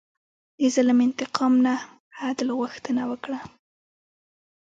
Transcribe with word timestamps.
د 0.59 0.61
ظلم 0.75 0.99
انتقام 1.07 1.53
نه، 1.65 1.75
عدل 2.23 2.47
غوښتنه 2.59 3.01
وکړه. 3.11 3.39